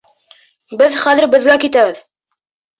[0.83, 2.05] Беҙ хәҙер беҙгә китәбеҙ.